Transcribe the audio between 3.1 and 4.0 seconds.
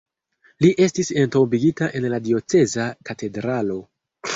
katedralo.